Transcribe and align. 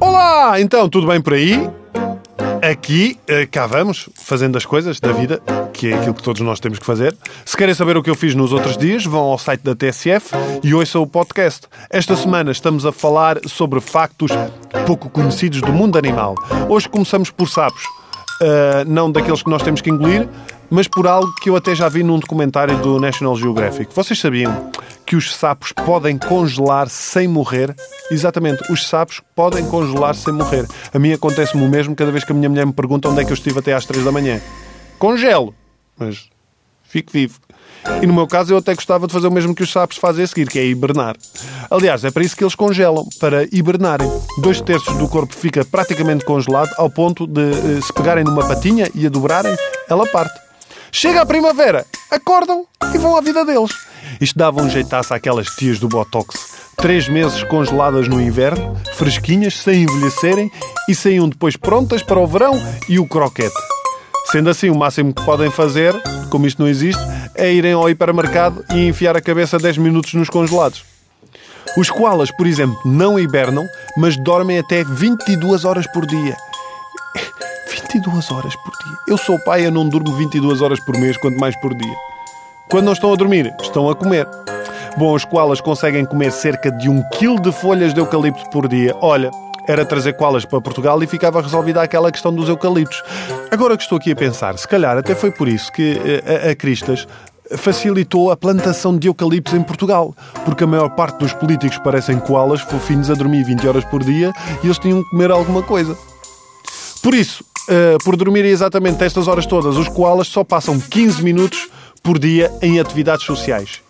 Olá! 0.00 0.60
Então, 0.60 0.88
tudo 0.88 1.06
bem 1.08 1.20
por 1.20 1.34
aí? 1.34 1.68
Aqui, 2.62 3.18
eh, 3.26 3.46
cá 3.46 3.66
vamos, 3.66 4.08
fazendo 4.14 4.56
as 4.56 4.64
coisas 4.64 5.00
da 5.00 5.10
vida, 5.10 5.42
que 5.72 5.88
é 5.88 5.94
aquilo 5.94 6.14
que 6.14 6.22
todos 6.22 6.40
nós 6.42 6.60
temos 6.60 6.78
que 6.78 6.86
fazer. 6.86 7.16
Se 7.44 7.56
querem 7.56 7.74
saber 7.74 7.96
o 7.96 8.02
que 8.02 8.10
eu 8.10 8.14
fiz 8.14 8.34
nos 8.36 8.52
outros 8.52 8.76
dias, 8.76 9.04
vão 9.04 9.22
ao 9.22 9.38
site 9.38 9.62
da 9.62 9.74
TSF 9.74 10.30
e 10.62 10.74
ouçam 10.74 11.02
o 11.02 11.06
podcast. 11.06 11.66
Esta 11.90 12.14
semana 12.14 12.52
estamos 12.52 12.86
a 12.86 12.92
falar 12.92 13.38
sobre 13.46 13.80
factos 13.80 14.30
pouco 14.86 15.10
conhecidos 15.10 15.60
do 15.60 15.72
mundo 15.72 15.98
animal. 15.98 16.36
Hoje 16.68 16.88
começamos 16.88 17.30
por 17.30 17.48
sapos. 17.48 17.82
Uh, 18.40 18.84
não 18.86 19.10
daqueles 19.10 19.42
que 19.42 19.50
nós 19.50 19.62
temos 19.62 19.80
que 19.80 19.90
engolir, 19.90 20.28
mas 20.70 20.86
por 20.86 21.08
algo 21.08 21.32
que 21.42 21.50
eu 21.50 21.56
até 21.56 21.74
já 21.74 21.88
vi 21.88 22.04
num 22.04 22.20
documentário 22.20 22.76
do 22.78 23.00
National 23.00 23.34
Geographic. 23.34 23.92
Vocês 23.94 24.18
sabiam 24.20 24.70
que 25.08 25.16
os 25.16 25.34
sapos 25.34 25.72
podem 25.72 26.18
congelar 26.18 26.86
sem 26.90 27.26
morrer? 27.26 27.74
Exatamente, 28.10 28.70
os 28.70 28.86
sapos 28.86 29.22
podem 29.34 29.64
congelar 29.66 30.14
sem 30.14 30.34
morrer. 30.34 30.66
A 30.92 30.98
mim 30.98 31.14
acontece-me 31.14 31.64
o 31.64 31.68
mesmo 31.68 31.96
cada 31.96 32.12
vez 32.12 32.24
que 32.24 32.32
a 32.32 32.34
minha 32.34 32.48
mulher 32.48 32.66
me 32.66 32.74
pergunta 32.74 33.08
onde 33.08 33.22
é 33.22 33.24
que 33.24 33.30
eu 33.30 33.34
estive 33.34 33.58
até 33.58 33.72
às 33.72 33.86
3 33.86 34.04
da 34.04 34.12
manhã. 34.12 34.38
Congelo, 34.98 35.54
mas 35.96 36.28
fico 36.82 37.10
vivo. 37.10 37.40
E 38.02 38.06
no 38.06 38.12
meu 38.12 38.26
caso, 38.26 38.52
eu 38.52 38.58
até 38.58 38.74
gostava 38.74 39.06
de 39.06 39.12
fazer 39.14 39.28
o 39.28 39.30
mesmo 39.30 39.54
que 39.54 39.62
os 39.62 39.72
sapos 39.72 39.96
fazem 39.96 40.24
a 40.24 40.26
seguir, 40.26 40.46
que 40.46 40.58
é 40.58 40.66
hibernar. 40.66 41.16
Aliás, 41.70 42.04
é 42.04 42.10
para 42.10 42.22
isso 42.22 42.36
que 42.36 42.44
eles 42.44 42.54
congelam, 42.54 43.08
para 43.18 43.44
hibernarem. 43.50 44.10
Dois 44.42 44.60
terços 44.60 44.94
do 44.98 45.08
corpo 45.08 45.34
fica 45.34 45.64
praticamente 45.64 46.22
congelado, 46.22 46.68
ao 46.76 46.90
ponto 46.90 47.26
de, 47.26 47.40
eh, 47.40 47.80
se 47.80 47.94
pegarem 47.94 48.24
numa 48.24 48.46
patinha 48.46 48.90
e 48.94 49.06
a 49.06 49.08
dobrarem, 49.08 49.56
ela 49.88 50.06
parte. 50.06 50.38
Chega 50.92 51.22
a 51.22 51.26
primavera, 51.26 51.86
acordam 52.10 52.66
e 52.94 52.98
vão 52.98 53.16
à 53.16 53.22
vida 53.22 53.42
deles. 53.44 53.70
Isto 54.20 54.38
dava 54.38 54.62
um 54.62 54.70
jeitaço 54.70 55.14
àquelas 55.14 55.46
tias 55.48 55.78
do 55.78 55.88
Botox. 55.88 56.56
Três 56.76 57.08
meses 57.08 57.42
congeladas 57.44 58.08
no 58.08 58.20
inverno, 58.20 58.76
fresquinhas, 58.94 59.56
sem 59.58 59.82
envelhecerem 59.82 60.50
e 60.88 60.94
saíam 60.94 61.28
depois 61.28 61.56
prontas 61.56 62.02
para 62.02 62.20
o 62.20 62.26
verão 62.26 62.54
e 62.88 62.98
o 62.98 63.08
croquete. 63.08 63.56
Sendo 64.30 64.50
assim, 64.50 64.68
o 64.68 64.76
máximo 64.76 65.12
que 65.12 65.24
podem 65.24 65.50
fazer, 65.50 65.94
como 66.30 66.46
isto 66.46 66.60
não 66.60 66.68
existe, 66.68 67.02
é 67.34 67.52
irem 67.52 67.72
ao 67.72 67.88
hipermercado 67.88 68.64
e 68.74 68.86
enfiar 68.86 69.16
a 69.16 69.22
cabeça 69.22 69.58
10 69.58 69.78
minutos 69.78 70.12
nos 70.14 70.28
congelados. 70.28 70.84
Os 71.76 71.90
koalas, 71.90 72.30
por 72.30 72.46
exemplo, 72.46 72.78
não 72.84 73.18
hibernam, 73.18 73.66
mas 73.96 74.16
dormem 74.16 74.58
até 74.58 74.84
22 74.84 75.64
horas 75.64 75.86
por 75.92 76.04
dia. 76.06 76.36
22 77.70 78.30
horas 78.30 78.54
por 78.56 78.72
dia. 78.84 78.98
Eu 79.06 79.16
sou 79.16 79.38
pai, 79.38 79.64
eu 79.66 79.70
não 79.70 79.88
durmo 79.88 80.14
22 80.16 80.60
horas 80.60 80.80
por 80.80 80.96
mês, 80.98 81.16
quanto 81.16 81.38
mais 81.38 81.58
por 81.60 81.74
dia. 81.74 81.94
Quando 82.70 82.84
não 82.84 82.92
estão 82.92 83.12
a 83.12 83.16
dormir, 83.16 83.54
estão 83.62 83.88
a 83.88 83.94
comer. 83.94 84.28
Bom, 84.98 85.14
os 85.14 85.24
koalas 85.24 85.58
conseguem 85.58 86.04
comer 86.04 86.30
cerca 86.30 86.70
de 86.70 86.90
um 86.90 87.02
quilo 87.14 87.40
de 87.40 87.50
folhas 87.50 87.94
de 87.94 88.00
eucalipto 88.00 88.50
por 88.50 88.68
dia. 88.68 88.94
Olha, 89.00 89.30
era 89.66 89.86
trazer 89.86 90.12
koalas 90.12 90.44
para 90.44 90.60
Portugal 90.60 91.02
e 91.02 91.06
ficava 91.06 91.40
resolvida 91.40 91.80
aquela 91.80 92.12
questão 92.12 92.34
dos 92.34 92.46
eucaliptos. 92.46 93.02
Agora 93.50 93.74
que 93.74 93.82
estou 93.82 93.96
aqui 93.96 94.12
a 94.12 94.16
pensar, 94.16 94.58
se 94.58 94.68
calhar 94.68 94.98
até 94.98 95.14
foi 95.14 95.30
por 95.30 95.48
isso 95.48 95.72
que 95.72 95.98
eh, 96.04 96.48
a, 96.48 96.50
a 96.50 96.54
Cristas 96.54 97.08
facilitou 97.56 98.30
a 98.30 98.36
plantação 98.36 98.98
de 98.98 99.08
eucaliptos 99.08 99.54
em 99.54 99.62
Portugal, 99.62 100.14
porque 100.44 100.64
a 100.64 100.66
maior 100.66 100.90
parte 100.90 101.18
dos 101.18 101.32
políticos 101.32 101.78
parecem 101.78 102.18
koalas 102.18 102.60
fofinhos 102.60 103.10
a 103.10 103.14
dormir 103.14 103.44
20 103.44 103.66
horas 103.66 103.84
por 103.86 104.04
dia 104.04 104.30
e 104.62 104.66
eles 104.66 104.78
tinham 104.78 105.02
que 105.02 105.08
comer 105.08 105.30
alguma 105.30 105.62
coisa. 105.62 105.96
Por 107.02 107.14
isso, 107.14 107.42
uh, 107.70 108.04
por 108.04 108.14
dormirem 108.14 108.50
exatamente 108.50 109.02
estas 109.02 109.26
horas 109.26 109.46
todas, 109.46 109.78
os 109.78 109.88
koalas 109.88 110.28
só 110.28 110.44
passam 110.44 110.78
15 110.78 111.22
minutos 111.22 111.70
por 112.08 112.18
dia 112.18 112.50
em 112.62 112.80
atividades 112.80 113.26
sociais. 113.26 113.82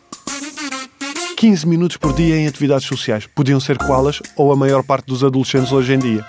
15 1.37 1.69
minutos 1.69 1.97
por 1.97 2.13
dia 2.13 2.37
em 2.37 2.49
atividades 2.49 2.85
sociais. 2.85 3.29
Podiam 3.33 3.61
ser 3.61 3.79
koalas 3.79 4.21
ou 4.35 4.53
a 4.53 4.57
maior 4.57 4.83
parte 4.83 5.07
dos 5.07 5.23
adolescentes 5.23 5.71
hoje 5.71 5.95
em 5.95 6.01
dia. 6.01 6.27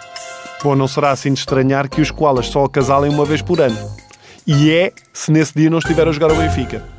Bom, 0.64 0.76
não 0.76 0.88
será 0.88 1.10
assim 1.10 1.34
de 1.34 1.40
estranhar 1.40 1.90
que 1.90 2.00
os 2.00 2.12
koalas 2.12 2.46
só 2.46 2.64
acasalem 2.64 3.12
uma 3.12 3.26
vez 3.26 3.42
por 3.42 3.60
ano. 3.60 3.76
E 4.46 4.70
é 4.70 4.94
se 5.12 5.32
nesse 5.32 5.56
dia 5.56 5.68
não 5.68 5.80
estiver 5.80 6.08
a 6.08 6.12
jogar 6.12 6.32
o 6.32 6.36
Benfica. 6.36 6.99